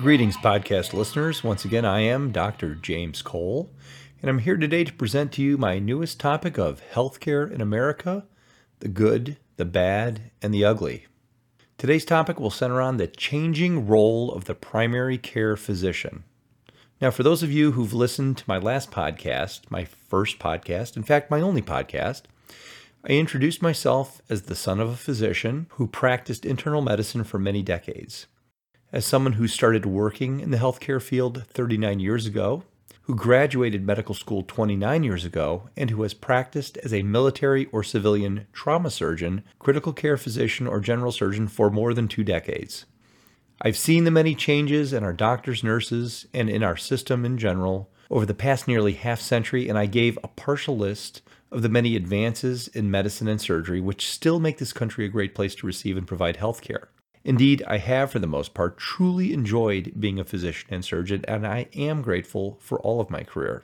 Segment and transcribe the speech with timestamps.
[0.00, 1.44] Greetings, podcast listeners.
[1.44, 2.74] Once again, I am Dr.
[2.74, 3.70] James Cole,
[4.22, 8.24] and I'm here today to present to you my newest topic of healthcare in America
[8.78, 11.04] the good, the bad, and the ugly.
[11.76, 16.24] Today's topic will center on the changing role of the primary care physician.
[17.02, 21.02] Now, for those of you who've listened to my last podcast, my first podcast, in
[21.02, 22.22] fact, my only podcast,
[23.04, 27.60] I introduced myself as the son of a physician who practiced internal medicine for many
[27.60, 28.28] decades.
[28.92, 32.64] As someone who started working in the healthcare field 39 years ago,
[33.02, 37.84] who graduated medical school 29 years ago, and who has practiced as a military or
[37.84, 42.84] civilian trauma surgeon, critical care physician, or general surgeon for more than two decades.
[43.62, 47.92] I've seen the many changes in our doctors, nurses, and in our system in general
[48.10, 51.22] over the past nearly half century, and I gave a partial list
[51.52, 55.36] of the many advances in medicine and surgery which still make this country a great
[55.36, 56.88] place to receive and provide health care.
[57.24, 61.46] Indeed, I have, for the most part, truly enjoyed being a physician and surgeon, and
[61.46, 63.62] I am grateful for all of my career.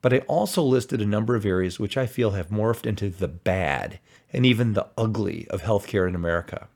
[0.00, 3.28] But I also listed a number of areas which I feel have morphed into the
[3.28, 4.00] bad
[4.32, 6.68] and even the ugly of healthcare in America.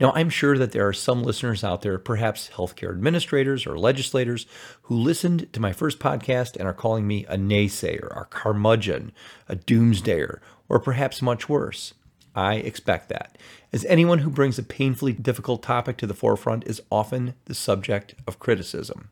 [0.00, 4.44] Now, I'm sure that there are some listeners out there, perhaps healthcare administrators or legislators,
[4.82, 9.12] who listened to my first podcast and are calling me a naysayer, a curmudgeon,
[9.48, 11.94] a doomsdayer, or perhaps much worse.
[12.34, 13.38] I expect that,
[13.72, 18.14] as anyone who brings a painfully difficult topic to the forefront is often the subject
[18.26, 19.10] of criticism.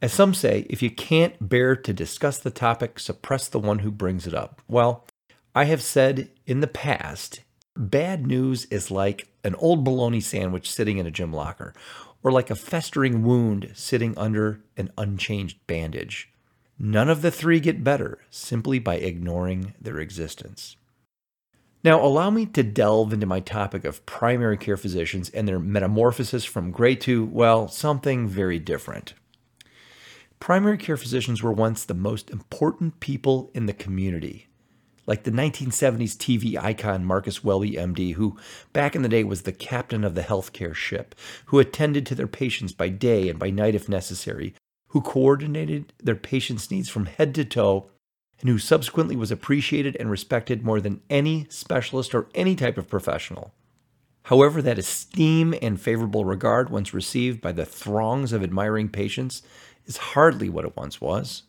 [0.00, 3.90] As some say, if you can't bear to discuss the topic, suppress the one who
[3.90, 4.60] brings it up.
[4.66, 5.06] Well,
[5.54, 7.42] I have said in the past,
[7.76, 11.74] bad news is like an old bologna sandwich sitting in a gym locker,
[12.22, 16.32] or like a festering wound sitting under an unchanged bandage.
[16.78, 20.76] None of the three get better simply by ignoring their existence.
[21.84, 26.44] Now, allow me to delve into my topic of primary care physicians and their metamorphosis
[26.44, 29.14] from great to, well, something very different.
[30.38, 34.46] Primary care physicians were once the most important people in the community,
[35.06, 38.38] like the 1970s TV icon Marcus Welby, MD, who
[38.72, 42.28] back in the day was the captain of the healthcare ship, who attended to their
[42.28, 44.54] patients by day and by night if necessary,
[44.88, 47.90] who coordinated their patients' needs from head to toe
[48.42, 52.88] and who subsequently was appreciated and respected more than any specialist or any type of
[52.88, 53.54] professional.
[54.24, 59.42] However, that esteem and favorable regard once received by the throngs of admiring patients
[59.86, 61.44] is hardly what it once was.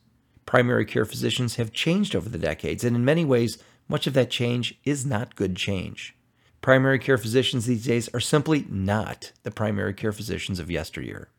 [0.46, 4.30] Primary care physicians have changed over the decades, and in many ways, much of that
[4.30, 6.16] change is not good change.
[6.62, 11.30] Primary care physicians these days are simply not the primary care physicians of yesteryear.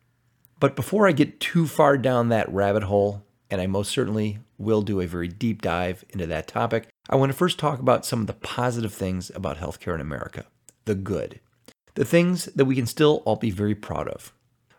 [0.59, 4.81] But before I get too far down that rabbit hole, and I most certainly will
[4.81, 6.87] do a very deep dive into that topic.
[7.09, 10.45] I want to first talk about some of the positive things about healthcare in America,
[10.85, 11.39] the good,
[11.95, 14.33] the things that we can still all be very proud of.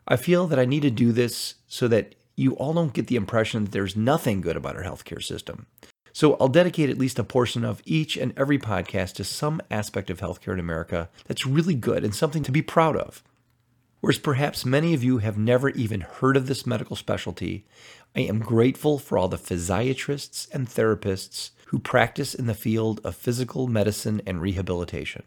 [0.09, 3.17] I feel that I need to do this so that you all don't get the
[3.17, 5.67] impression that there's nothing good about our healthcare system.
[6.13, 10.09] So I'll dedicate at least a portion of each and every podcast to some aspect
[10.09, 13.23] of healthcare in America that's really good and something to be proud of.
[14.07, 17.65] Whereas perhaps many of you have never even heard of this medical specialty,
[18.15, 23.17] I am grateful for all the physiatrists and therapists who practice in the field of
[23.17, 25.25] physical medicine and rehabilitation.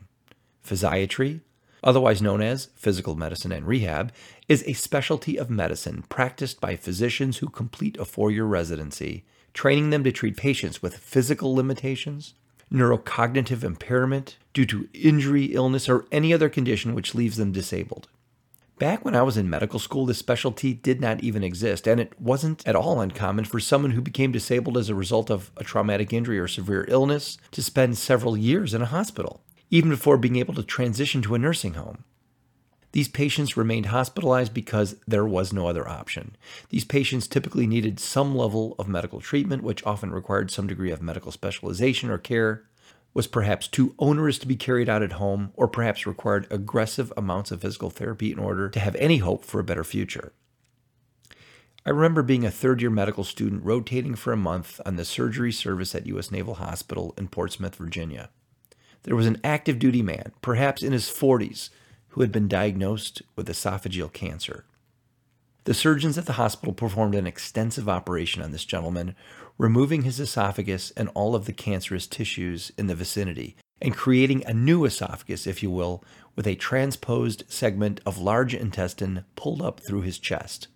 [0.65, 1.41] Physiatry,
[1.83, 4.13] otherwise known as physical medicine and rehab,
[4.47, 9.89] is a specialty of medicine practiced by physicians who complete a four year residency, training
[9.89, 12.33] them to treat patients with physical limitations,
[12.71, 18.07] neurocognitive impairment due to injury, illness, or any other condition which leaves them disabled.
[18.79, 22.13] Back when I was in medical school, this specialty did not even exist, and it
[22.17, 26.13] wasn't at all uncommon for someone who became disabled as a result of a traumatic
[26.13, 30.53] injury or severe illness to spend several years in a hospital, even before being able
[30.53, 32.05] to transition to a nursing home.
[32.93, 36.37] These patients remained hospitalized because there was no other option.
[36.69, 41.01] These patients typically needed some level of medical treatment, which often required some degree of
[41.01, 42.63] medical specialization or care,
[43.13, 47.51] was perhaps too onerous to be carried out at home, or perhaps required aggressive amounts
[47.51, 50.31] of physical therapy in order to have any hope for a better future.
[51.85, 55.51] I remember being a third year medical student rotating for a month on the surgery
[55.51, 56.29] service at U.S.
[56.29, 58.29] Naval Hospital in Portsmouth, Virginia.
[59.03, 61.69] There was an active duty man, perhaps in his 40s,
[62.09, 64.65] who had been diagnosed with esophageal cancer.
[65.69, 69.13] The surgeons at the hospital performed an extensive operation on this gentleman,
[69.59, 74.53] removing his esophagus and all of the cancerous tissues in the vicinity, and creating a
[74.55, 76.03] new esophagus, if you will,
[76.35, 80.69] with a transposed segment of large intestine pulled up through his chest.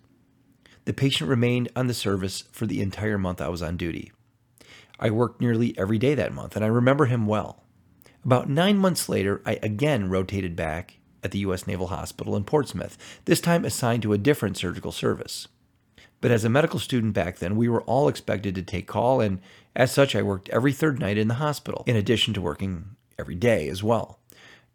[0.84, 4.12] The patient remained on the service for the entire month I was on duty.
[5.00, 7.64] I worked nearly every day that month, and I remember him well.
[8.24, 11.66] About nine months later, I again rotated back at the U.S.
[11.66, 15.48] Naval Hospital in Portsmouth, this time assigned to a different surgical service.
[16.20, 19.40] But as a medical student back then, we were all expected to take call, and
[19.74, 23.34] as such, I worked every third night in the hospital, in addition to working every
[23.34, 24.20] day as well.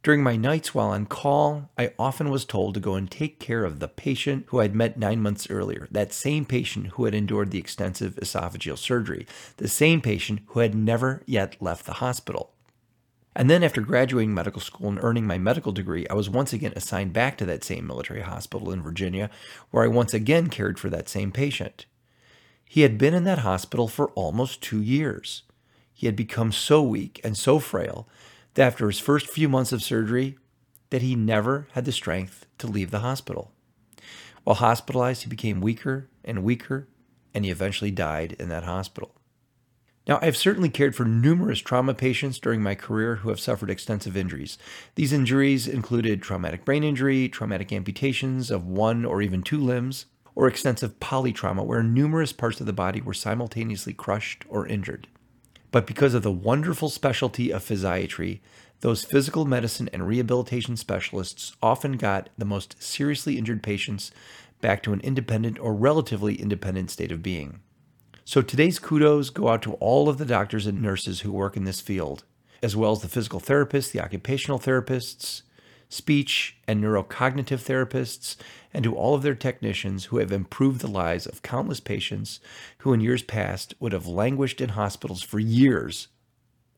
[0.01, 3.65] During my nights while on call, I often was told to go and take care
[3.65, 7.51] of the patient who I'd met nine months earlier, that same patient who had endured
[7.51, 12.53] the extensive esophageal surgery, the same patient who had never yet left the hospital.
[13.35, 16.73] And then, after graduating medical school and earning my medical degree, I was once again
[16.75, 19.29] assigned back to that same military hospital in Virginia,
[19.71, 21.85] where I once again cared for that same patient.
[22.65, 25.43] He had been in that hospital for almost two years.
[25.93, 28.07] He had become so weak and so frail
[28.53, 30.37] that after his first few months of surgery,
[30.89, 33.51] that he never had the strength to leave the hospital.
[34.43, 36.87] While hospitalized, he became weaker and weaker,
[37.33, 39.13] and he eventually died in that hospital.
[40.09, 44.17] Now, I've certainly cared for numerous trauma patients during my career who have suffered extensive
[44.17, 44.57] injuries.
[44.95, 50.47] These injuries included traumatic brain injury, traumatic amputations of one or even two limbs, or
[50.47, 55.07] extensive polytrauma where numerous parts of the body were simultaneously crushed or injured.
[55.69, 58.39] But because of the wonderful specialty of physiatry,
[58.79, 64.09] those physical medicine and rehabilitation specialists often got the most seriously injured patients
[64.59, 67.59] back to an independent or relatively independent state of being.
[68.29, 71.63] So today's kudos go out to all of the doctors and nurses who work in
[71.63, 72.25] this field,
[72.61, 75.41] as well as the physical therapists, the occupational therapists,
[75.89, 78.35] speech and neurocognitive therapists,
[78.71, 82.39] and to all of their technicians who have improved the lives of countless patients
[82.77, 86.09] who in years past would have languished in hospitals for years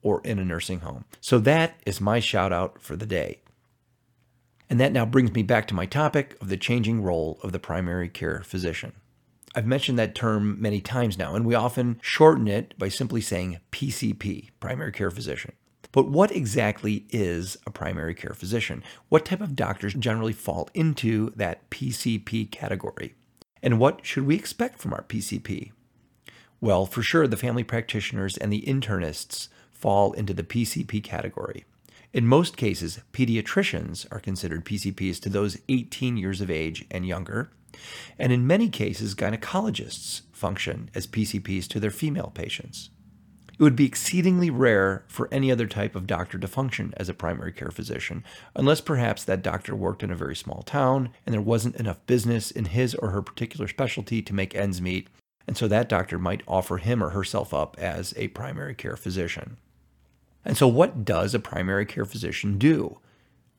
[0.01, 1.03] or in a nursing home.
[1.19, 3.41] So that is my shout out for the day.
[4.69, 7.59] And that now brings me back to my topic of the changing role of the
[7.59, 8.93] primary care physician.
[9.53, 13.59] I've mentioned that term many times now, and we often shorten it by simply saying
[13.71, 15.51] PCP, primary care physician.
[15.91, 18.81] But what exactly is a primary care physician?
[19.09, 23.15] What type of doctors generally fall into that PCP category?
[23.61, 25.71] And what should we expect from our PCP?
[26.61, 31.65] Well, for sure, the family practitioners and the internists fall into the PCP category.
[32.13, 37.51] In most cases, pediatricians are considered PCPs to those 18 years of age and younger,
[38.17, 42.89] and in many cases, gynecologists function as PCPs to their female patients.
[43.61, 47.13] It would be exceedingly rare for any other type of doctor to function as a
[47.13, 48.23] primary care physician,
[48.55, 52.49] unless perhaps that doctor worked in a very small town and there wasn't enough business
[52.49, 55.09] in his or her particular specialty to make ends meet,
[55.47, 59.57] and so that doctor might offer him or herself up as a primary care physician.
[60.43, 62.99] And so, what does a primary care physician do?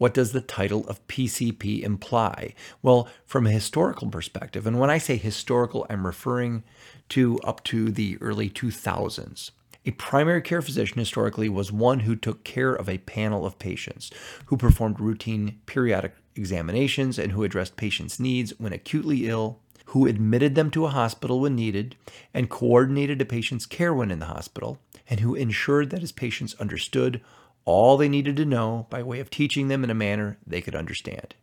[0.02, 2.54] What does the title of PCP imply?
[2.82, 6.64] Well, from a historical perspective, and when I say historical, I'm referring
[7.10, 9.52] to up to the early 2000s.
[9.87, 14.10] A primary care physician historically was one who took care of a panel of patients,
[14.46, 20.56] who performed routine periodic examinations, and who addressed patients' needs when acutely ill, who admitted
[20.56, 21.94] them to a hospital when needed,
[22.34, 26.56] and coordinated a patient's care when in the hospital, and who ensured that his patients
[26.58, 27.20] understood
[27.64, 30.74] all they needed to know by way of teaching them in a manner they could
[30.74, 31.34] understand.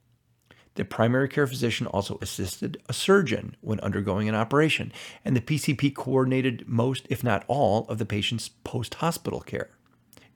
[0.75, 4.93] The primary care physician also assisted a surgeon when undergoing an operation,
[5.25, 9.71] and the PCP coordinated most, if not all, of the patient's post hospital care.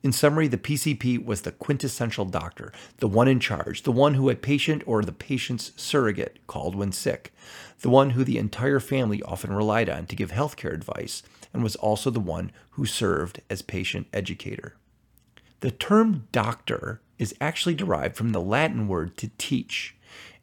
[0.04, 4.30] In summary, the PCP was the quintessential doctor, the one in charge, the one who
[4.30, 7.34] a patient or the patient's surrogate called when sick,
[7.80, 11.24] the one who the entire family often relied on to give healthcare advice,
[11.54, 14.76] and was also the one who served as patient educator.
[15.64, 19.96] The term doctor is actually derived from the Latin word to teach,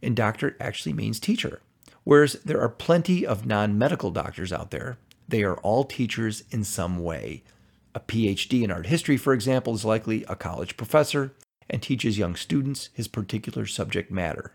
[0.02, 1.60] and doctor actually means teacher.
[2.04, 4.96] Whereas there are plenty of non medical doctors out there,
[5.28, 7.42] they are all teachers in some way.
[7.94, 11.34] A PhD in art history, for example, is likely a college professor
[11.68, 14.54] and teaches young students his particular subject matter.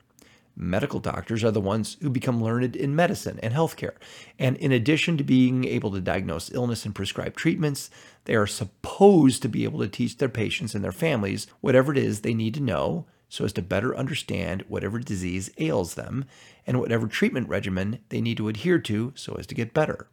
[0.56, 3.96] Medical doctors are the ones who become learned in medicine and healthcare.
[4.40, 7.90] And in addition to being able to diagnose illness and prescribe treatments,
[8.24, 11.98] they are supposed to be able to teach their patients and their families whatever it
[11.98, 16.24] is they need to know so as to better understand whatever disease ails them
[16.66, 20.08] and whatever treatment regimen they need to adhere to so as to get better.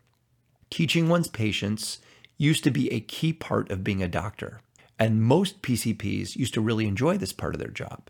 [0.71, 2.01] Teaching one's patients
[2.37, 4.61] used to be a key part of being a doctor,
[4.99, 8.09] and most PCPs used to really enjoy this part of their job.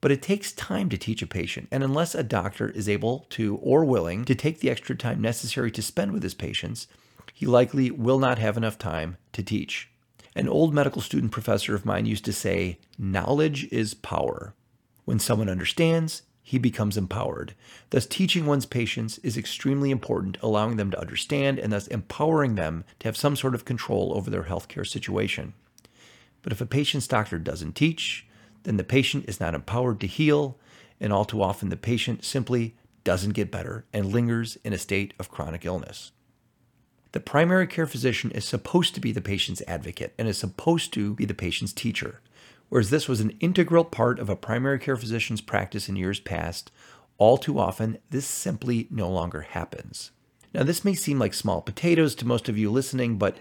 [0.00, 3.56] But it takes time to teach a patient, and unless a doctor is able to
[3.56, 6.86] or willing to take the extra time necessary to spend with his patients,
[7.32, 9.90] he likely will not have enough time to teach.
[10.34, 14.54] An old medical student professor of mine used to say, Knowledge is power.
[15.06, 17.54] When someone understands, he becomes empowered.
[17.90, 22.84] Thus, teaching one's patients is extremely important, allowing them to understand and thus empowering them
[23.00, 25.54] to have some sort of control over their healthcare situation.
[26.42, 28.26] But if a patient's doctor doesn't teach,
[28.66, 30.58] then the patient is not empowered to heal,
[31.00, 35.14] and all too often the patient simply doesn't get better and lingers in a state
[35.20, 36.10] of chronic illness.
[37.12, 41.14] The primary care physician is supposed to be the patient's advocate and is supposed to
[41.14, 42.20] be the patient's teacher.
[42.68, 46.72] Whereas this was an integral part of a primary care physician's practice in years past,
[47.18, 50.10] all too often this simply no longer happens.
[50.52, 53.36] Now, this may seem like small potatoes to most of you listening, but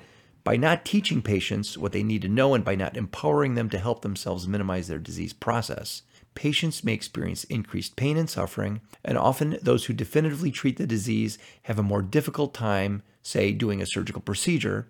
[0.46, 3.80] by not teaching patients what they need to know and by not empowering them to
[3.80, 6.04] help themselves minimize their disease process,
[6.36, 11.40] patients may experience increased pain and suffering, and often those who definitively treat the disease
[11.64, 14.88] have a more difficult time, say, doing a surgical procedure,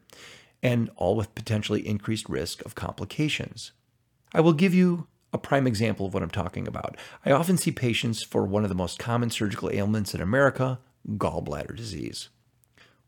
[0.62, 3.72] and all with potentially increased risk of complications.
[4.34, 6.98] I will give you a prime example of what I'm talking about.
[7.26, 11.78] I often see patients for one of the most common surgical ailments in America, gallbladder
[11.78, 12.30] disease.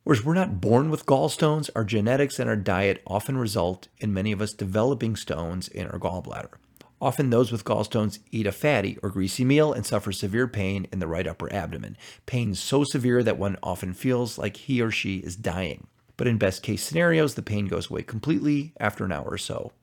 [0.07, 4.31] Whereas we're not born with gallstones, our genetics and our diet often result in many
[4.31, 6.53] of us developing stones in our gallbladder.
[7.01, 10.99] Often those with gallstones eat a fatty or greasy meal and suffer severe pain in
[10.99, 11.97] the right upper abdomen.
[12.25, 15.87] Pain so severe that one often feels like he or she is dying.
[16.15, 19.73] But in best case scenarios, the pain goes away completely after an hour or so.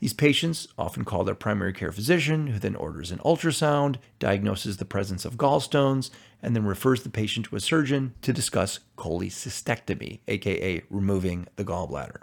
[0.00, 4.86] These patients often call their primary care physician, who then orders an ultrasound, diagnoses the
[4.86, 6.08] presence of gallstones,
[6.42, 12.22] and then refers the patient to a surgeon to discuss cholecystectomy, aka removing the gallbladder.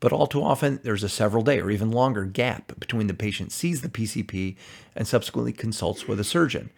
[0.00, 3.52] But all too often, there's a several day or even longer gap between the patient
[3.52, 4.56] sees the PCP
[4.94, 6.70] and subsequently consults with a surgeon.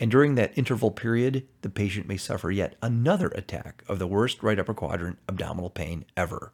[0.00, 4.42] And during that interval period, the patient may suffer yet another attack of the worst
[4.42, 6.52] right upper quadrant abdominal pain ever.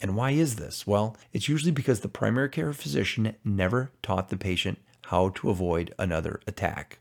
[0.00, 0.86] And why is this?
[0.86, 5.94] Well, it's usually because the primary care physician never taught the patient how to avoid
[5.98, 6.98] another attack.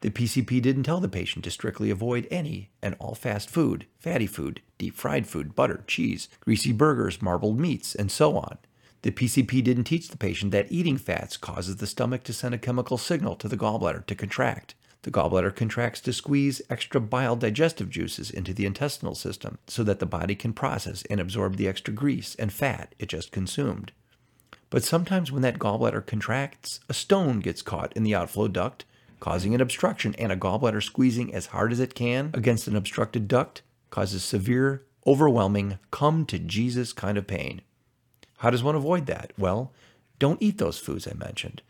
[0.00, 4.26] The PCP didn't tell the patient to strictly avoid any and all fast food, fatty
[4.26, 8.58] food, deep fried food, butter, cheese, greasy burgers, marbled meats, and so on.
[9.00, 12.58] The PCP didn't teach the patient that eating fats causes the stomach to send a
[12.58, 14.74] chemical signal to the gallbladder to contract.
[15.04, 19.98] The gallbladder contracts to squeeze extra bile digestive juices into the intestinal system so that
[19.98, 23.92] the body can process and absorb the extra grease and fat it just consumed.
[24.70, 28.86] But sometimes when that gallbladder contracts, a stone gets caught in the outflow duct,
[29.20, 33.28] causing an obstruction, and a gallbladder squeezing as hard as it can against an obstructed
[33.28, 37.60] duct causes severe, overwhelming, come to Jesus kind of pain.
[38.38, 39.34] How does one avoid that?
[39.36, 39.70] Well,
[40.18, 41.60] don't eat those foods I mentioned.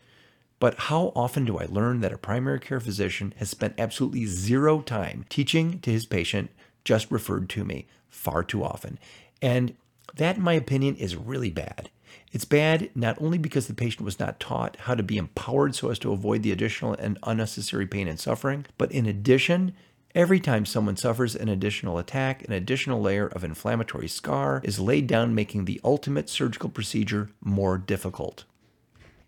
[0.59, 4.81] But how often do I learn that a primary care physician has spent absolutely zero
[4.81, 6.49] time teaching to his patient,
[6.83, 8.97] just referred to me far too often?
[9.41, 9.75] And
[10.15, 11.89] that, in my opinion, is really bad.
[12.31, 15.89] It's bad not only because the patient was not taught how to be empowered so
[15.89, 19.73] as to avoid the additional and unnecessary pain and suffering, but in addition,
[20.13, 25.07] every time someone suffers an additional attack, an additional layer of inflammatory scar is laid
[25.07, 28.45] down, making the ultimate surgical procedure more difficult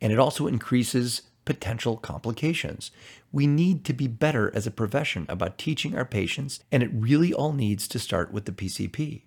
[0.02, 2.92] and it also increases potential complications.
[3.32, 7.34] We need to be better as a profession about teaching our patients, and it really
[7.34, 9.22] all needs to start with the PCP.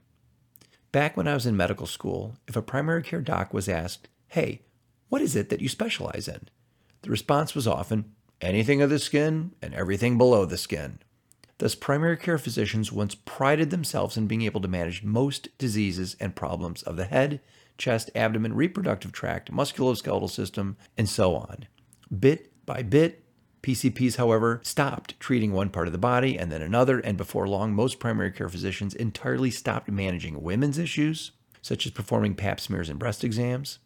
[0.93, 4.63] Back when I was in medical school, if a primary care doc was asked, Hey,
[5.09, 6.49] what is it that you specialize in?
[7.03, 10.99] The response was often, anything of the skin and everything below the skin.
[11.59, 16.35] Thus, primary care physicians once prided themselves in being able to manage most diseases and
[16.35, 17.41] problems of the head,
[17.81, 21.67] chest, abdomen, reproductive tract, musculoskeletal system, and so on.
[22.17, 23.25] Bit by bit,
[23.63, 27.75] PCPs, however, stopped treating one part of the body and then another, and before long,
[27.75, 32.99] most primary care physicians entirely stopped managing women's issues, such as performing pap smears and
[32.99, 33.79] breast exams,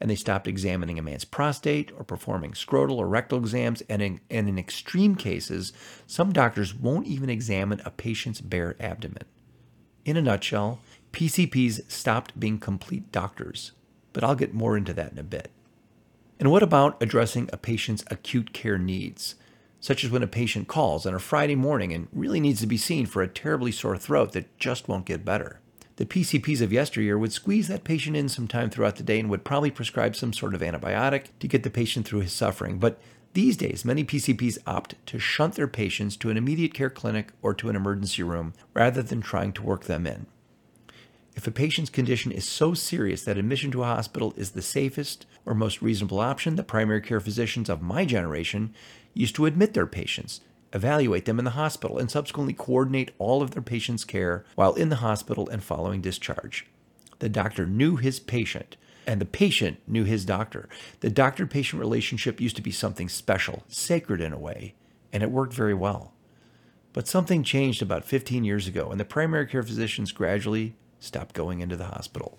[0.00, 4.20] and they stopped examining a man's prostate or performing scrotal or rectal exams, and in,
[4.30, 5.72] and in extreme cases,
[6.06, 9.24] some doctors won't even examine a patient's bare abdomen.
[10.04, 10.80] In a nutshell,
[11.12, 13.72] PCPs stopped being complete doctors,
[14.12, 15.50] but I'll get more into that in a bit.
[16.38, 19.34] And what about addressing a patient's acute care needs,
[19.80, 22.76] such as when a patient calls on a Friday morning and really needs to be
[22.76, 25.60] seen for a terribly sore throat that just won't get better?
[25.96, 29.44] The PCPs of yesteryear would squeeze that patient in sometime throughout the day and would
[29.44, 32.78] probably prescribe some sort of antibiotic to get the patient through his suffering.
[32.78, 32.98] But
[33.34, 37.52] these days, many PCPs opt to shunt their patients to an immediate care clinic or
[37.52, 40.26] to an emergency room rather than trying to work them in.
[41.36, 45.26] If a patient's condition is so serious that admission to a hospital is the safest
[45.46, 48.74] or most reasonable option, the primary care physicians of my generation
[49.14, 50.40] used to admit their patients,
[50.72, 54.88] evaluate them in the hospital, and subsequently coordinate all of their patients' care while in
[54.88, 56.66] the hospital and following discharge.
[57.20, 60.68] The doctor knew his patient, and the patient knew his doctor.
[61.00, 64.74] The doctor patient relationship used to be something special, sacred in a way,
[65.12, 66.12] and it worked very well.
[66.92, 71.60] But something changed about 15 years ago, and the primary care physicians gradually stopped going
[71.60, 72.38] into the hospital.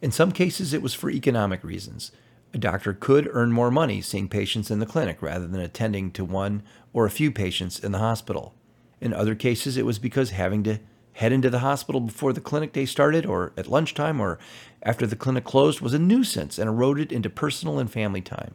[0.00, 2.12] In some cases, it was for economic reasons.
[2.54, 6.24] A doctor could earn more money seeing patients in the clinic rather than attending to
[6.24, 6.62] one
[6.92, 8.54] or a few patients in the hospital.
[9.00, 10.78] In other cases, it was because having to
[11.14, 14.38] head into the hospital before the clinic day started or at lunchtime or
[14.82, 18.54] after the clinic closed was a nuisance and eroded into personal and family time.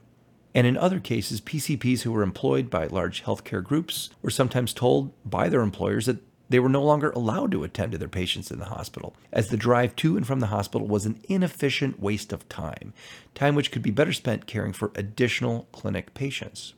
[0.54, 5.14] And in other cases, PCPs who were employed by large healthcare groups were sometimes told
[5.30, 8.60] by their employers that they were no longer allowed to attend to their patients in
[8.60, 12.50] the hospital, as the drive to and from the hospital was an inefficient waste of
[12.50, 12.94] time,
[13.36, 16.74] time which could be better spent caring for additional clinic patients.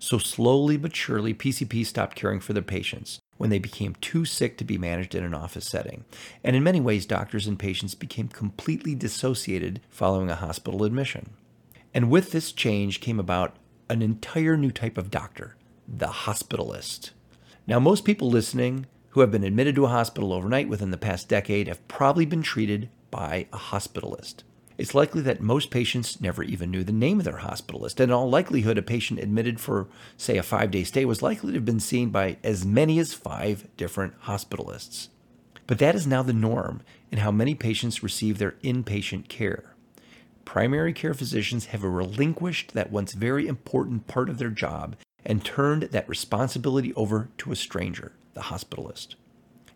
[0.00, 4.56] So, slowly but surely, PCPs stopped caring for their patients when they became too sick
[4.58, 6.04] to be managed in an office setting.
[6.44, 11.30] And in many ways, doctors and patients became completely dissociated following a hospital admission.
[11.92, 13.56] And with this change came about
[13.88, 17.10] an entire new type of doctor, the hospitalist.
[17.68, 21.28] Now, most people listening who have been admitted to a hospital overnight within the past
[21.28, 24.36] decade have probably been treated by a hospitalist.
[24.78, 28.12] It's likely that most patients never even knew the name of their hospitalist, and in
[28.12, 31.66] all likelihood, a patient admitted for, say, a five day stay was likely to have
[31.66, 35.08] been seen by as many as five different hospitalists.
[35.66, 36.80] But that is now the norm
[37.12, 39.74] in how many patients receive their inpatient care.
[40.46, 44.96] Primary care physicians have relinquished that once very important part of their job
[45.28, 49.14] and turned that responsibility over to a stranger, the hospitalist.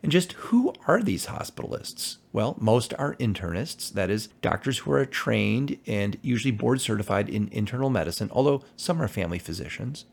[0.02, 2.16] And just who are these hospitalists?
[2.32, 7.48] Well, most are internists, that is, doctors who are trained and usually board certified in
[7.52, 10.06] internal medicine, although some are family physicians.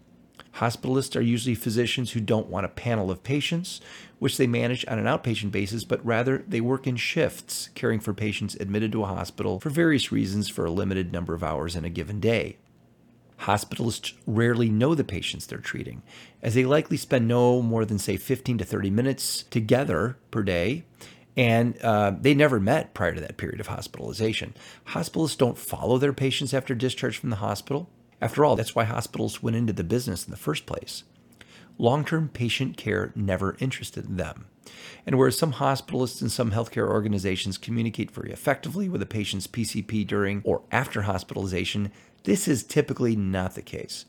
[0.56, 3.82] Hospitalists are usually physicians who don't want a panel of patients,
[4.20, 8.14] which they manage on an outpatient basis, but rather they work in shifts, caring for
[8.14, 11.86] patients admitted to a hospital for various reasons for a limited number of hours in
[11.86, 12.58] a given day.
[13.42, 16.02] Hospitalists rarely know the patients they're treating,
[16.42, 20.84] as they likely spend no more than, say, 15 to 30 minutes together per day,
[21.38, 24.54] and uh, they never met prior to that period of hospitalization.
[24.88, 27.90] Hospitalists don't follow their patients after discharge from the hospital.
[28.22, 31.04] After all, that's why hospitals went into the business in the first place.
[31.78, 34.48] Long term patient care never interested them.
[35.06, 40.06] And whereas some hospitalists and some healthcare organizations communicate very effectively with a patient's PCP
[40.06, 41.92] during or after hospitalization,
[42.24, 44.06] this is typically not the case.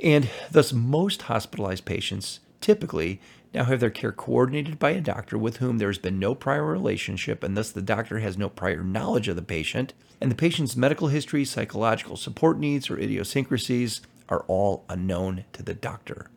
[0.00, 3.20] And thus, most hospitalized patients typically
[3.54, 6.64] now have their care coordinated by a doctor with whom there has been no prior
[6.64, 10.76] relationship, and thus the doctor has no prior knowledge of the patient, and the patient's
[10.76, 16.30] medical history, psychological support needs, or idiosyncrasies are all unknown to the doctor.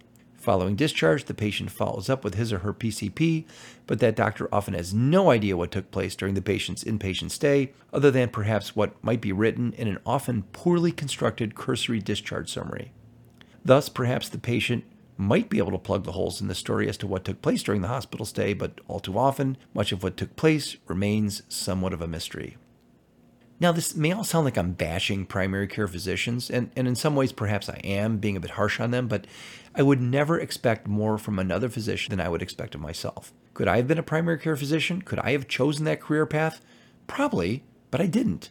[0.45, 3.45] Following discharge, the patient follows up with his or her PCP,
[3.87, 7.73] but that doctor often has no idea what took place during the patient's inpatient stay,
[7.91, 12.91] other than perhaps what might be written in an often poorly constructed cursory discharge summary.
[13.63, 14.83] Thus, perhaps the patient
[15.17, 17.63] might be able to plug the holes in the story as to what took place
[17.63, 21.91] during the hospital stay, but all too often, much of what took place remains somewhat
[21.91, 22.55] of a mystery.
[23.57, 27.15] Now, this may all sound like I'm bashing primary care physicians, and, and in some
[27.15, 29.25] ways, perhaps I am being a bit harsh on them, but
[29.73, 33.31] I would never expect more from another physician than I would expect of myself.
[33.53, 35.01] Could I have been a primary care physician?
[35.01, 36.59] Could I have chosen that career path?
[37.07, 38.49] Probably, but I didn't.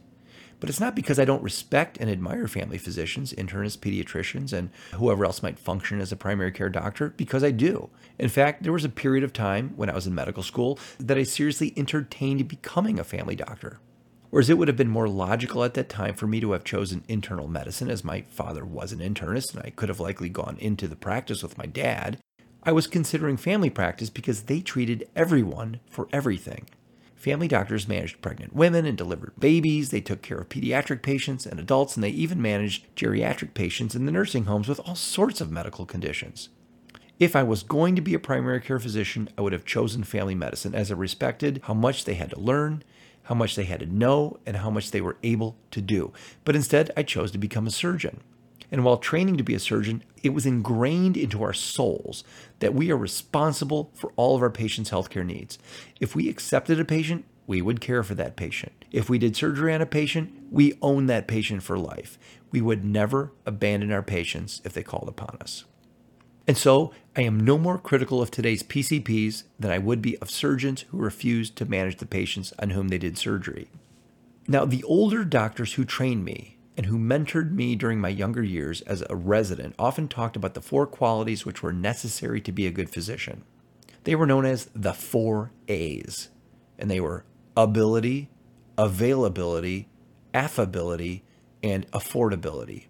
[0.59, 5.27] But it's not because I don't respect and admire family physicians, internists, pediatricians, and whoever
[5.27, 7.91] else might function as a primary care doctor, because I do.
[8.19, 11.19] In fact, there was a period of time when I was in medical school that
[11.19, 13.81] I seriously entertained becoming a family doctor.
[14.35, 17.05] Whereas it would have been more logical at that time for me to have chosen
[17.07, 20.89] internal medicine, as my father was an internist and I could have likely gone into
[20.89, 22.19] the practice with my dad.
[22.65, 26.67] I was considering family practice because they treated everyone for everything.
[27.15, 29.91] Family doctors managed pregnant women and delivered babies.
[29.91, 34.05] They took care of pediatric patients and adults, and they even managed geriatric patients in
[34.05, 36.49] the nursing homes with all sorts of medical conditions.
[37.21, 40.35] If I was going to be a primary care physician, I would have chosen family
[40.35, 42.83] medicine as I respected how much they had to learn
[43.25, 46.13] how much they had to know, and how much they were able to do.
[46.45, 48.21] But instead, I chose to become a surgeon.
[48.71, 52.25] And while training to be a surgeon, it was ingrained into our souls
[52.59, 55.59] that we are responsible for all of our patients' healthcare needs.
[56.01, 58.85] If we accepted a patient, we would care for that patient.
[58.91, 62.19] If we did surgery on a patient, we own that patient for life.
[62.51, 65.65] We would never abandon our patients if they called upon us.
[66.47, 70.31] And so I am no more critical of today's PCPs than I would be of
[70.31, 73.69] surgeons who refused to manage the patients on whom they did surgery.
[74.47, 78.83] Now, the older doctors who trained me and who mentored me during my younger years
[78.83, 82.73] as a resident often talked about the four qualities which were necessary to be a
[82.73, 83.45] good physician.
[84.03, 86.29] They were known as the four A's,
[86.79, 87.25] and they were
[87.57, 88.29] ability,
[88.77, 89.89] availability,
[90.35, 91.25] affability,
[91.63, 92.87] and affordability.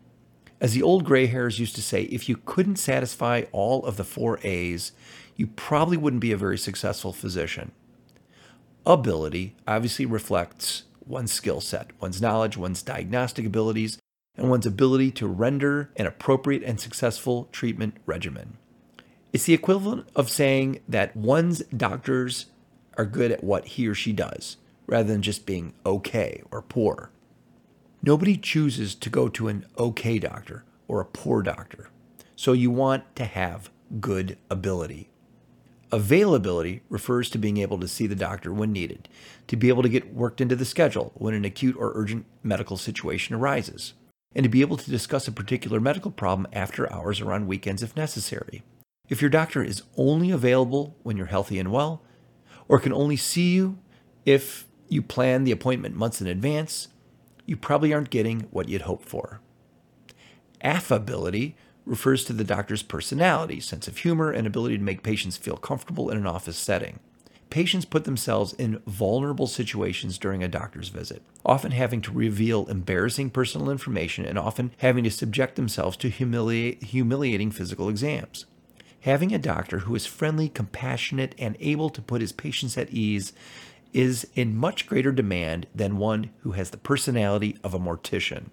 [0.65, 4.03] As the old gray hairs used to say, if you couldn't satisfy all of the
[4.03, 4.93] four A's,
[5.37, 7.73] you probably wouldn't be a very successful physician.
[8.87, 13.99] Ability obviously reflects one's skill set, one's knowledge, one's diagnostic abilities,
[14.39, 18.57] and one's ability to render an appropriate and successful treatment regimen.
[19.35, 22.47] It's the equivalent of saying that one's doctors
[22.97, 27.11] are good at what he or she does, rather than just being okay or poor.
[28.07, 31.89] Nobody chooses to go to an okay doctor or a poor doctor.
[32.37, 35.09] So you want to have good ability.
[35.91, 39.09] Availability refers to being able to see the doctor when needed,
[39.47, 42.77] to be able to get worked into the schedule when an acute or urgent medical
[42.77, 43.95] situation arises,
[44.35, 47.83] and to be able to discuss a particular medical problem after hours or on weekends
[47.83, 48.63] if necessary.
[49.09, 52.03] If your doctor is only available when you're healthy and well,
[52.69, 53.79] or can only see you
[54.27, 56.89] if you plan the appointment months in advance,
[57.47, 59.41] you probably aren't getting what you'd hoped for.
[60.63, 65.57] Affability refers to the doctor's personality, sense of humor, and ability to make patients feel
[65.57, 66.99] comfortable in an office setting.
[67.51, 73.31] Patients put themselves in vulnerable situations during a doctor's visit, often having to reveal embarrassing
[73.31, 78.47] personal information and often having to subject themselves to humili- humiliating physical exams.
[79.03, 83.35] Having a doctor who is friendly, compassionate, and able to put his patients at ease
[83.95, 88.49] is in much greater demand than one who has the personality of a mortician.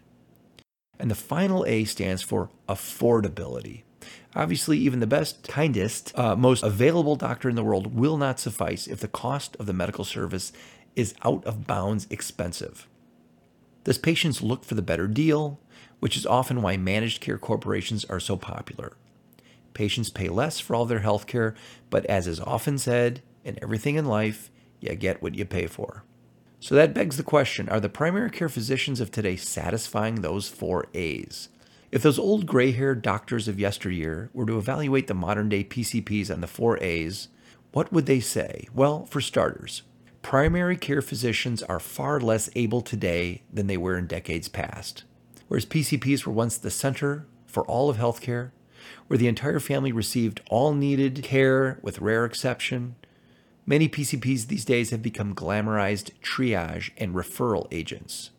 [1.00, 3.82] And the final A stands for affordability.
[4.36, 8.88] Obviously, even the best, kindest, uh, most available doctor in the world will not suffice
[8.88, 10.54] if the cost of the medical service
[10.96, 12.88] is out of bounds expensive.
[13.84, 15.60] Thus, patients look for the better deal,
[16.00, 18.94] which is often why managed care corporations are so popular.
[19.74, 21.56] Patients pay less for all their health care,
[21.90, 24.51] but as is often said, in everything in life,
[24.82, 26.04] you get what you pay for.
[26.60, 30.88] So that begs the question are the primary care physicians of today satisfying those four
[30.94, 31.50] A's?
[31.92, 36.32] If those old gray haired doctors of yesteryear were to evaluate the modern day PCPs
[36.32, 37.30] on the four A's,
[37.72, 38.68] what would they say?
[38.74, 39.82] Well, for starters,
[40.22, 45.04] primary care physicians are far less able today than they were in decades past.
[45.48, 48.52] Whereas PCPs were once the center for all of healthcare,
[49.08, 52.96] where the entire family received all needed care with rare exception,
[53.66, 58.32] Many PCPs these days have become glamorized triage and referral agents.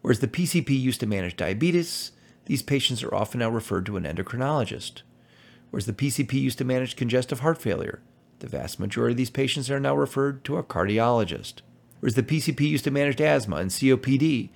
[0.00, 2.12] Whereas the PCP used to manage diabetes,
[2.46, 5.02] these patients are often now referred to an endocrinologist.
[5.70, 8.00] Whereas the PCP used to manage congestive heart failure,
[8.38, 11.60] the vast majority of these patients are now referred to a cardiologist.
[12.00, 14.50] Whereas the PCP used to manage asthma and COPD,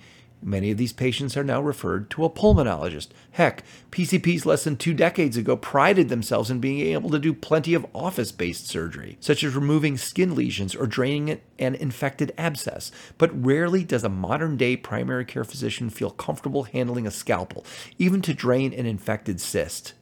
[0.47, 3.07] Many of these patients are now referred to a pulmonologist.
[3.31, 7.73] Heck, PCPs less than two decades ago prided themselves in being able to do plenty
[7.73, 12.91] of office based surgery, such as removing skin lesions or draining an infected abscess.
[13.17, 17.65] But rarely does a modern day primary care physician feel comfortable handling a scalpel,
[17.97, 19.95] even to drain an infected cyst.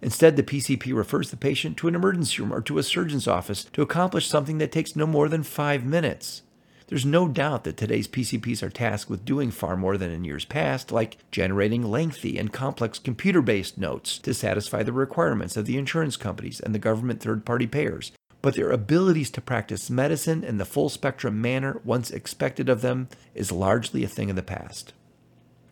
[0.00, 3.64] Instead, the PCP refers the patient to an emergency room or to a surgeon's office
[3.64, 6.40] to accomplish something that takes no more than five minutes.
[6.88, 10.44] There's no doubt that today's PCPs are tasked with doing far more than in years
[10.44, 15.78] past, like generating lengthy and complex computer based notes to satisfy the requirements of the
[15.78, 18.12] insurance companies and the government third party payers.
[18.42, 23.08] But their abilities to practice medicine in the full spectrum manner once expected of them
[23.34, 24.92] is largely a thing of the past.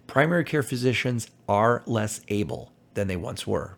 [0.06, 3.76] Primary care physicians are less able than they once were.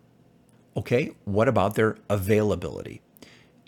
[0.77, 3.01] Okay, what about their availability?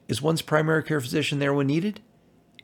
[0.07, 2.01] Is one's primary care physician there when needed?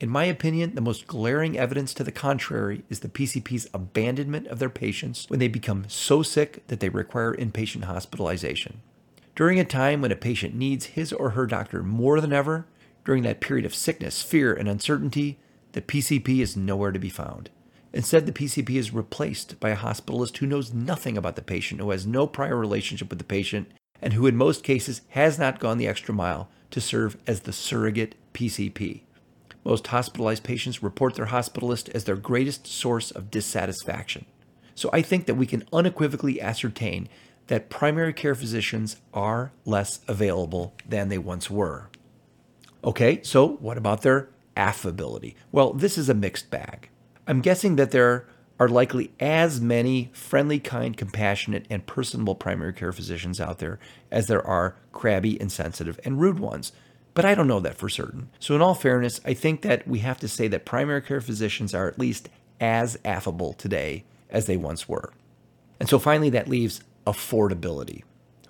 [0.03, 4.59] In my opinion, the most glaring evidence to the contrary is the PCP's abandonment of
[4.59, 8.83] their patients when they become so sick that they require inpatient hospitalization.
[9.37, 12.67] During a time when a patient needs his or her doctor more than ever,
[13.05, 15.39] during that period of sickness, fear, and uncertainty,
[15.71, 17.51] the PCP is nowhere to be found.
[17.93, 21.91] Instead, the PCP is replaced by a hospitalist who knows nothing about the patient, who
[21.91, 23.69] has no prior relationship with the patient,
[24.01, 27.53] and who in most cases has not gone the extra mile to serve as the
[27.53, 29.03] surrogate PCP.
[29.65, 34.27] Most hospitalized patients report their hospitalist as their greatest source of dissatisfaction.
[34.75, 37.09] So I think that we can unequivocally ascertain
[37.47, 41.89] that primary care physicians are less available than they once were.
[42.85, 45.37] Okay, so what about their affability?
[45.51, 46.89] Well, this is a mixed bag.
[47.27, 48.27] I'm guessing that there
[48.59, 53.79] are likely as many friendly, kind, compassionate, and personable primary care physicians out there
[54.11, 56.73] as there are crabby, insensitive, and rude ones.
[57.15, 58.31] But I don't know that for certain.
[58.39, 61.75] So, in all fairness, I think that we have to say that primary care physicians
[61.75, 62.29] are at least
[62.61, 65.13] as affable today as they once were.
[65.79, 68.03] And so, finally, that leaves affordability.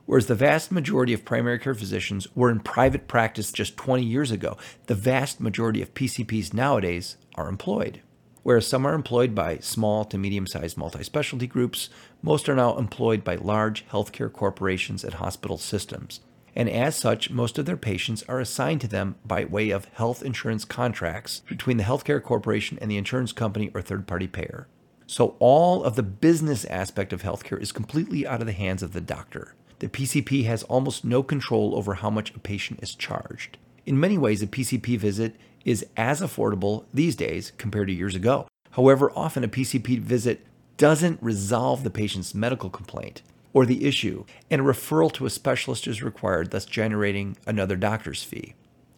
[0.07, 4.31] Whereas the vast majority of primary care physicians were in private practice just 20 years
[4.31, 8.01] ago, the vast majority of PCPs nowadays are employed.
[8.43, 11.89] Whereas some are employed by small to medium sized multi specialty groups,
[12.21, 16.21] most are now employed by large healthcare corporations and hospital systems.
[16.55, 20.23] And as such, most of their patients are assigned to them by way of health
[20.23, 24.69] insurance contracts between the healthcare corporation and the insurance company or third party payer.
[25.07, 28.93] So, all of the business aspect of healthcare is completely out of the hands of
[28.93, 29.55] the doctor.
[29.79, 33.59] The PCP has almost no control over how much a patient is charged.
[33.85, 38.47] In many ways, a PCP visit is as affordable these days compared to years ago.
[38.73, 44.61] However, often a PCP visit doesn't resolve the patient's medical complaint or the issue, and
[44.61, 48.55] a referral to a specialist is required, thus generating another doctor's fee.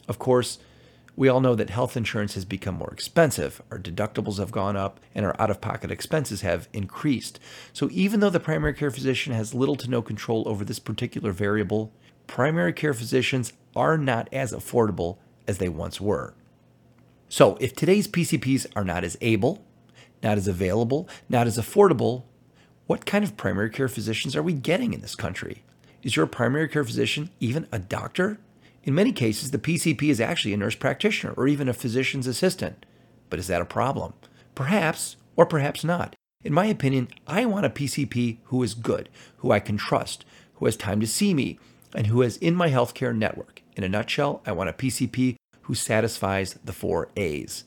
[0.06, 0.58] Of course,
[1.16, 3.62] we all know that health insurance has become more expensive.
[3.70, 7.38] Our deductibles have gone up and our out of pocket expenses have increased.
[7.72, 11.32] So, even though the primary care physician has little to no control over this particular
[11.32, 11.92] variable,
[12.26, 16.34] primary care physicians are not as affordable as they once were.
[17.28, 19.64] So, if today's PCPs are not as able,
[20.22, 22.24] not as available, not as affordable,
[22.86, 25.62] what kind of primary care physicians are we getting in this country?
[26.02, 28.38] Is your primary care physician even a doctor?
[28.82, 32.84] In many cases, the PCP is actually a nurse practitioner or even a physician's assistant.
[33.30, 34.12] But is that a problem?
[34.54, 36.14] Perhaps, or perhaps not.
[36.44, 40.66] In my opinion, I want a PCP who is good, who I can trust, who
[40.66, 41.58] has time to see me,
[41.94, 43.62] and who is in my healthcare network.
[43.76, 47.64] In a nutshell, I want a PCP who satisfies the four A's.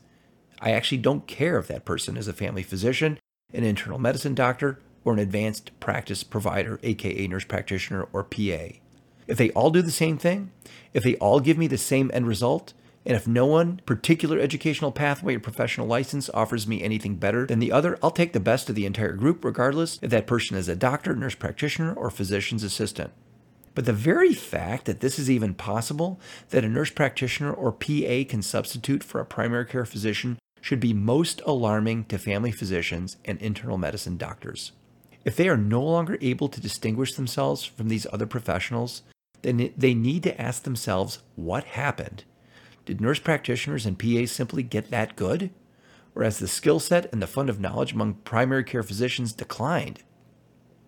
[0.62, 3.18] I actually don't care if that person is a family physician,
[3.52, 8.76] an internal medicine doctor, or an advanced practice provider, aka nurse practitioner or PA.
[9.26, 10.52] If they all do the same thing,
[10.93, 12.74] if they all give me the same end result,
[13.06, 17.60] and if no one particular educational pathway or professional license offers me anything better than
[17.60, 20.67] the other, I'll take the best of the entire group, regardless if that person is
[20.67, 23.12] a doctor, nurse practitioner, or physician's assistant.
[23.76, 28.26] But the very fact that this is even possible, that a nurse practitioner or PA
[28.28, 33.41] can substitute for a primary care physician, should be most alarming to family physicians and
[33.41, 34.74] internal medicine doctors.
[35.28, 39.02] If they are no longer able to distinguish themselves from these other professionals,
[39.42, 42.24] then they need to ask themselves what happened.
[42.86, 45.50] Did nurse practitioners and PAs simply get that good?
[46.16, 50.00] Or has the skill set and the fund of knowledge among primary care physicians declined?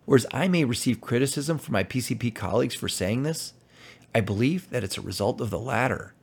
[0.06, 3.52] Whereas I may receive criticism from my PCP colleagues for saying this,
[4.16, 6.14] I believe that it's a result of the latter.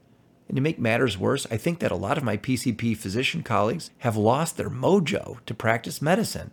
[0.49, 3.91] And to make matters worse, I think that a lot of my PCP physician colleagues
[3.99, 6.53] have lost their mojo to practice medicine.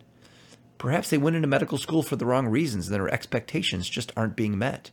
[0.84, 4.36] Perhaps they went into medical school for the wrong reasons and their expectations just aren't
[4.36, 4.92] being met.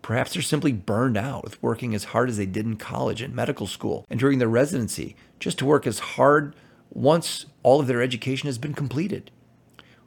[0.00, 3.34] Perhaps they're simply burned out with working as hard as they did in college and
[3.34, 6.54] medical school and during their residency, just to work as hard
[6.90, 9.32] once all of their education has been completed.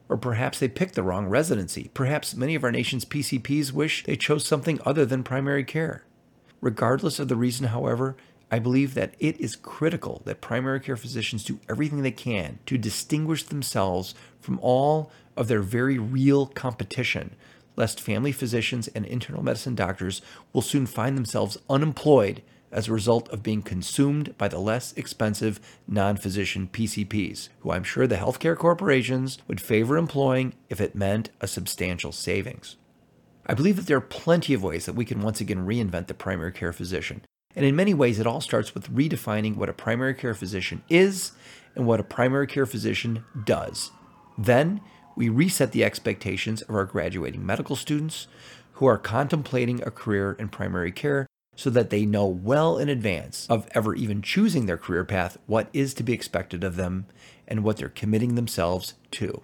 [0.08, 1.90] Or perhaps they picked the wrong residency.
[1.92, 6.06] Perhaps many of our nation's PCPs wish they chose something other than primary care.
[6.62, 8.16] Regardless of the reason, however,
[8.50, 12.76] I believe that it is critical that primary care physicians do everything they can to
[12.76, 17.36] distinguish themselves from all of their very real competition,
[17.76, 20.20] lest family physicians and internal medicine doctors
[20.52, 25.60] will soon find themselves unemployed as a result of being consumed by the less expensive
[25.86, 31.30] non physician PCPs, who I'm sure the healthcare corporations would favor employing if it meant
[31.40, 32.76] a substantial savings.
[33.46, 36.14] I believe that there are plenty of ways that we can once again reinvent the
[36.14, 37.22] primary care physician.
[37.56, 41.32] And in many ways, it all starts with redefining what a primary care physician is
[41.74, 43.90] and what a primary care physician does.
[44.38, 44.80] Then
[45.16, 48.28] we reset the expectations of our graduating medical students
[48.74, 53.46] who are contemplating a career in primary care so that they know well in advance
[53.50, 57.06] of ever even choosing their career path what is to be expected of them
[57.46, 59.42] and what they're committing themselves to.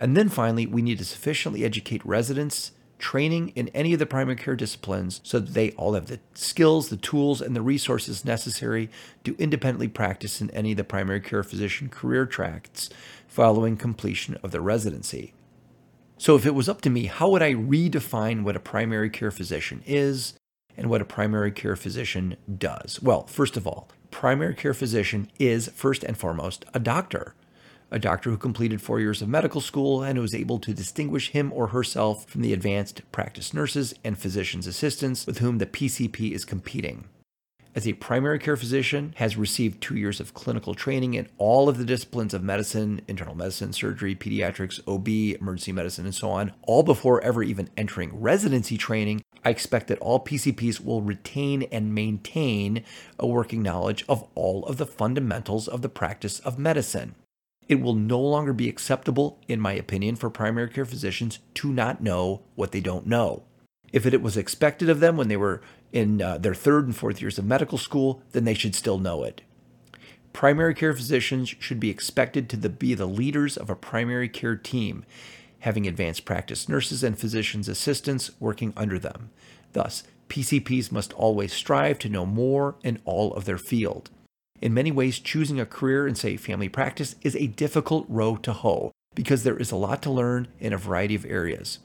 [0.00, 4.36] And then finally, we need to sufficiently educate residents training in any of the primary
[4.36, 8.90] care disciplines so that they all have the skills, the tools, and the resources necessary
[9.24, 12.90] to independently practice in any of the primary care physician career tracts
[13.26, 15.32] following completion of their residency.
[16.18, 19.30] So, if it was up to me, how would I redefine what a primary care
[19.30, 20.34] physician is
[20.76, 23.00] and what a primary care physician does?
[23.00, 27.34] Well, first of all, primary care physician is first and foremost a doctor
[27.90, 31.30] a doctor who completed four years of medical school and who was able to distinguish
[31.30, 36.32] him or herself from the advanced practice nurses and physician's assistants with whom the PCP
[36.32, 37.04] is competing.
[37.74, 41.78] As a primary care physician, has received two years of clinical training in all of
[41.78, 46.82] the disciplines of medicine, internal medicine, surgery, pediatrics, OB, emergency medicine, and so on, all
[46.82, 52.84] before ever even entering residency training, I expect that all PCPs will retain and maintain
[53.18, 57.14] a working knowledge of all of the fundamentals of the practice of medicine.
[57.68, 62.02] It will no longer be acceptable, in my opinion, for primary care physicians to not
[62.02, 63.42] know what they don't know.
[63.92, 67.20] If it was expected of them when they were in uh, their third and fourth
[67.20, 69.42] years of medical school, then they should still know it.
[70.32, 74.56] Primary care physicians should be expected to the, be the leaders of a primary care
[74.56, 75.04] team,
[75.60, 79.30] having advanced practice nurses and physicians' assistants working under them.
[79.72, 84.10] Thus, PCPs must always strive to know more in all of their field.
[84.60, 88.52] In many ways, choosing a career in, say, family practice is a difficult row to
[88.52, 91.78] hoe because there is a lot to learn in a variety of areas.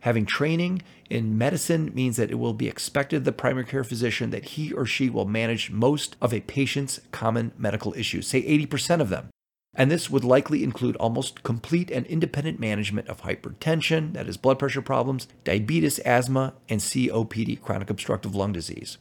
[0.00, 4.50] Having training in medicine means that it will be expected the primary care physician that
[4.50, 9.10] he or she will manage most of a patient's common medical issues, say 80% of
[9.10, 9.28] them.
[9.74, 14.58] And this would likely include almost complete and independent management of hypertension, that is, blood
[14.58, 18.98] pressure problems, diabetes, asthma, and COPD, chronic obstructive lung disease.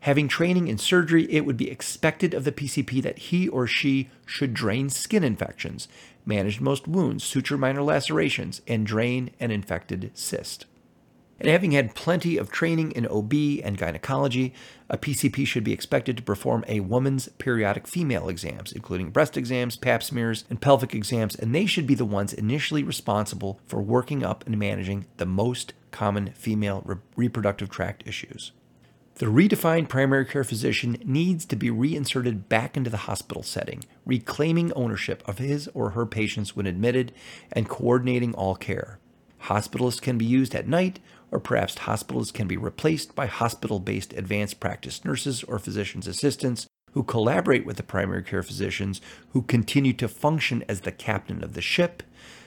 [0.00, 4.10] Having training in surgery, it would be expected of the PCP that he or she
[4.26, 5.88] should drain skin infections,
[6.24, 10.66] manage most wounds, suture minor lacerations, and drain an infected cyst.
[11.40, 13.32] And having had plenty of training in OB
[13.62, 14.52] and gynecology,
[14.88, 19.76] a PCP should be expected to perform a woman's periodic female exams, including breast exams,
[19.76, 24.24] pap smears, and pelvic exams, and they should be the ones initially responsible for working
[24.24, 28.50] up and managing the most common female re- reproductive tract issues.
[29.18, 34.72] The redefined primary care physician needs to be reinserted back into the hospital setting, reclaiming
[34.74, 37.10] ownership of his or her patients when admitted
[37.50, 39.00] and coordinating all care.
[39.46, 41.00] Hospitalists can be used at night,
[41.32, 46.68] or perhaps hospitalists can be replaced by hospital based advanced practice nurses or physician's assistants
[46.92, 49.00] who collaborate with the primary care physicians
[49.30, 52.04] who continue to function as the captain of the ship,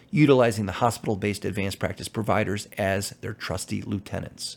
[0.10, 4.56] utilizing the hospital based advanced practice providers as their trusty lieutenants.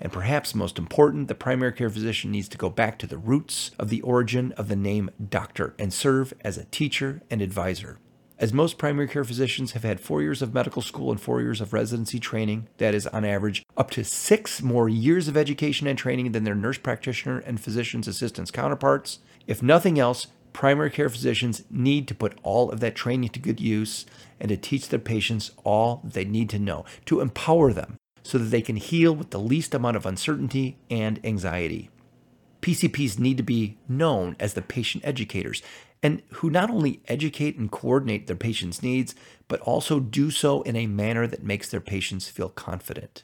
[0.00, 3.72] And perhaps most important, the primary care physician needs to go back to the roots
[3.78, 7.98] of the origin of the name doctor and serve as a teacher and advisor.
[8.38, 11.60] As most primary care physicians have had four years of medical school and four years
[11.60, 15.98] of residency training, that is, on average, up to six more years of education and
[15.98, 21.64] training than their nurse practitioner and physician's assistants counterparts, if nothing else, primary care physicians
[21.68, 24.06] need to put all of that training to good use
[24.38, 27.98] and to teach their patients all they need to know, to empower them
[28.28, 31.88] so that they can heal with the least amount of uncertainty and anxiety.
[32.60, 35.62] PCPs need to be known as the patient educators,
[36.02, 39.14] and who not only educate and coordinate their patients' needs,
[39.48, 43.22] but also do so in a manner that makes their patients feel confident.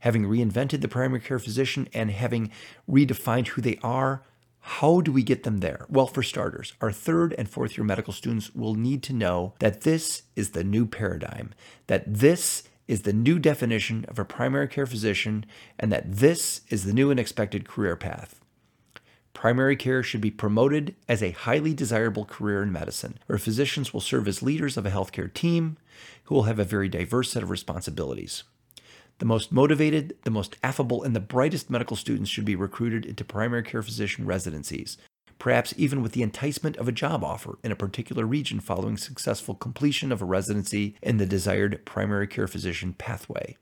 [0.00, 2.52] Having reinvented the primary care physician and having
[2.88, 4.22] redefined who they are,
[4.60, 5.84] how do we get them there?
[5.88, 9.80] Well, for starters, our third and fourth year medical students will need to know that
[9.80, 11.54] this is the new paradigm,
[11.88, 15.44] that this is the new definition of a primary care physician,
[15.78, 18.40] and that this is the new and expected career path.
[19.34, 24.00] Primary care should be promoted as a highly desirable career in medicine, where physicians will
[24.00, 25.76] serve as leaders of a healthcare team
[26.24, 28.42] who will have a very diverse set of responsibilities.
[29.18, 33.24] The most motivated, the most affable, and the brightest medical students should be recruited into
[33.24, 34.96] primary care physician residencies,
[35.38, 39.54] perhaps even with the enticement of a job offer in a particular region following successful
[39.54, 43.56] completion of a residency in the desired primary care physician pathway.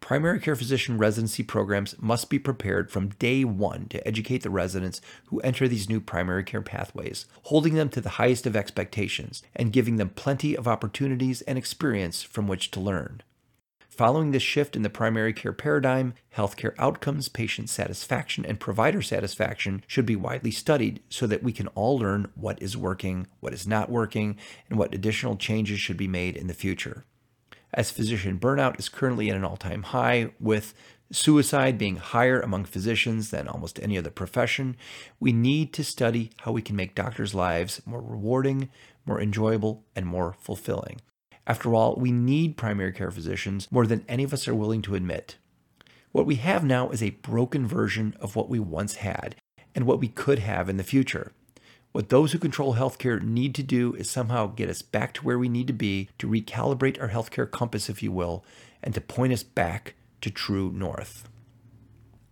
[0.00, 5.00] Primary care physician residency programs must be prepared from day one to educate the residents
[5.26, 9.72] who enter these new primary care pathways, holding them to the highest of expectations and
[9.72, 13.22] giving them plenty of opportunities and experience from which to learn.
[13.96, 19.82] Following this shift in the primary care paradigm, healthcare outcomes, patient satisfaction, and provider satisfaction
[19.86, 23.66] should be widely studied so that we can all learn what is working, what is
[23.66, 24.36] not working,
[24.68, 27.06] and what additional changes should be made in the future.
[27.72, 30.74] As physician burnout is currently at an all time high, with
[31.10, 34.76] suicide being higher among physicians than almost any other profession,
[35.18, 38.68] we need to study how we can make doctors' lives more rewarding,
[39.06, 41.00] more enjoyable, and more fulfilling.
[41.46, 44.94] After all, we need primary care physicians more than any of us are willing to
[44.94, 45.36] admit.
[46.10, 49.36] What we have now is a broken version of what we once had
[49.74, 51.32] and what we could have in the future.
[51.92, 55.38] What those who control healthcare need to do is somehow get us back to where
[55.38, 58.44] we need to be to recalibrate our healthcare compass, if you will,
[58.82, 61.28] and to point us back to true north.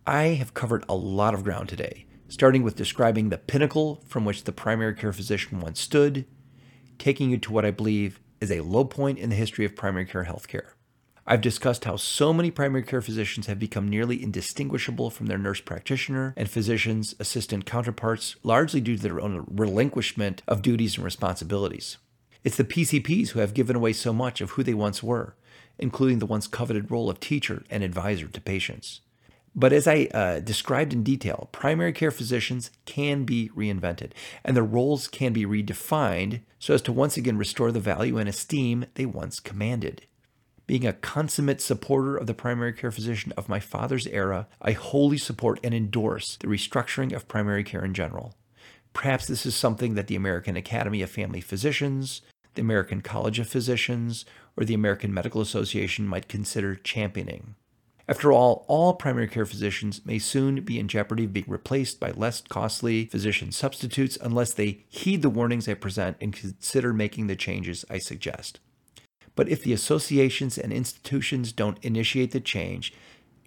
[0.05, 4.43] I have covered a lot of ground today, starting with describing the pinnacle from which
[4.43, 6.25] the primary care physician once stood,
[6.99, 10.05] taking you to what I believe is a low point in the history of primary
[10.05, 10.69] care healthcare.
[11.27, 15.59] I've discussed how so many primary care physicians have become nearly indistinguishable from their nurse
[15.59, 21.97] practitioner and physician's assistant counterparts, largely due to their own relinquishment of duties and responsibilities.
[22.43, 25.35] It's the PCPs who have given away so much of who they once were,
[25.79, 29.01] including the once coveted role of teacher and advisor to patients.
[29.57, 34.11] But as I uh, described in detail, primary care physicians can be reinvented
[34.43, 38.27] and their roles can be redefined so as to once again restore the value and
[38.27, 40.05] esteem they once commanded.
[40.67, 45.17] Being a consummate supporter of the primary care physician of my father's era, I wholly
[45.17, 48.35] support and endorse the restructuring of primary care in general.
[48.91, 52.21] Perhaps this is something that the American Academy of Family Physicians,
[52.55, 54.25] the American College of Physicians,
[54.57, 57.55] or the American Medical Association might consider championing.
[58.07, 62.11] After all, all primary care physicians may soon be in jeopardy of being replaced by
[62.11, 67.35] less costly physician substitutes unless they heed the warnings I present and consider making the
[67.35, 68.59] changes I suggest.
[69.35, 72.93] But if the associations and institutions don't initiate the change,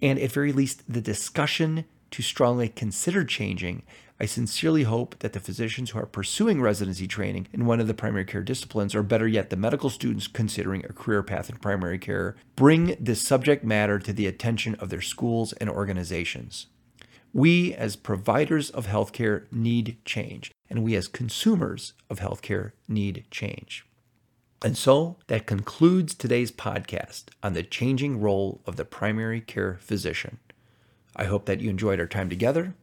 [0.01, 3.83] and at very least the discussion to strongly consider changing,
[4.21, 7.93] I sincerely hope that the physicians who are pursuing residency training in one of the
[7.93, 11.97] primary care disciplines, or better yet, the medical students considering a career path in primary
[11.97, 16.67] care, bring this subject matter to the attention of their schools and organizations.
[17.31, 23.85] We, as providers of healthcare, need change, and we, as consumers of healthcare, need change.
[24.61, 30.39] And so that concludes today's podcast on the changing role of the primary care physician.
[31.15, 32.73] I hope that you enjoyed our time together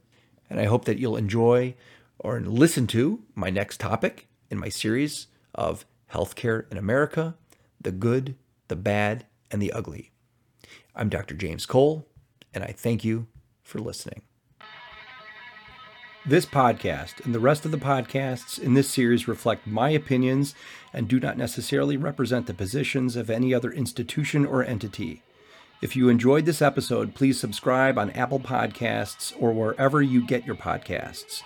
[0.48, 1.74] and I hope that you'll enjoy
[2.18, 7.34] or listen to my next topic in my series of Healthcare in America
[7.80, 8.34] the good,
[8.68, 10.10] the bad, and the ugly.
[10.94, 11.34] I'm Dr.
[11.34, 12.06] James Cole,
[12.52, 13.28] and I thank you
[13.62, 14.22] for listening.
[16.24, 20.56] This podcast and the rest of the podcasts in this series reflect my opinions
[20.92, 25.22] and do not necessarily represent the positions of any other institution or entity.
[25.82, 30.54] If you enjoyed this episode, please subscribe on Apple Podcasts or wherever you get your
[30.54, 31.42] podcasts.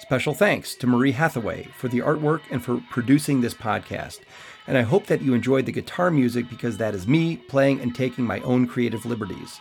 [0.00, 4.20] Special thanks to Marie Hathaway for the artwork and for producing this podcast.
[4.66, 7.94] And I hope that you enjoyed the guitar music because that is me playing and
[7.94, 9.60] taking my own creative liberties.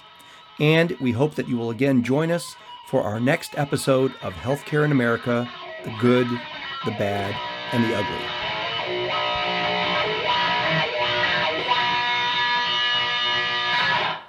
[0.60, 2.56] And we hope that you will again join us
[2.90, 5.50] for our next episode of Healthcare in America
[5.84, 6.28] the Good,
[6.86, 7.36] the Bad,
[7.72, 8.47] and the Ugly.